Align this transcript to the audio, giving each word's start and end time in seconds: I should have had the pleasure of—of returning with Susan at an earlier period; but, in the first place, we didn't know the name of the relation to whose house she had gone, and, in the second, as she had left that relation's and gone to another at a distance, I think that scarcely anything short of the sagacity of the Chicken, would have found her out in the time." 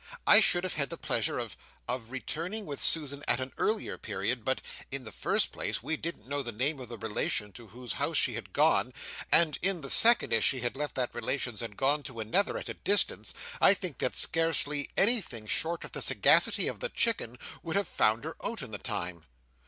I 0.25 0.39
should 0.39 0.63
have 0.63 0.73
had 0.73 0.89
the 0.89 0.97
pleasure 0.97 1.37
of—of 1.37 2.09
returning 2.09 2.65
with 2.65 2.81
Susan 2.81 3.23
at 3.27 3.39
an 3.39 3.53
earlier 3.59 3.99
period; 3.99 4.43
but, 4.43 4.59
in 4.89 5.03
the 5.03 5.11
first 5.11 5.51
place, 5.51 5.83
we 5.83 5.95
didn't 5.95 6.27
know 6.27 6.41
the 6.41 6.51
name 6.51 6.79
of 6.79 6.89
the 6.89 6.97
relation 6.97 7.51
to 7.51 7.67
whose 7.67 7.93
house 7.93 8.17
she 8.17 8.33
had 8.33 8.51
gone, 8.51 8.95
and, 9.31 9.59
in 9.61 9.81
the 9.81 9.91
second, 9.91 10.33
as 10.33 10.43
she 10.43 10.61
had 10.61 10.75
left 10.75 10.95
that 10.95 11.13
relation's 11.13 11.61
and 11.61 11.77
gone 11.77 12.01
to 12.01 12.19
another 12.19 12.57
at 12.57 12.67
a 12.67 12.73
distance, 12.73 13.35
I 13.61 13.75
think 13.75 13.99
that 13.99 14.17
scarcely 14.17 14.89
anything 14.97 15.45
short 15.45 15.83
of 15.83 15.91
the 15.91 16.01
sagacity 16.01 16.67
of 16.67 16.79
the 16.79 16.89
Chicken, 16.89 17.37
would 17.61 17.75
have 17.75 17.87
found 17.87 18.23
her 18.23 18.35
out 18.43 18.63
in 18.63 18.71
the 18.71 18.79
time." 18.79 19.25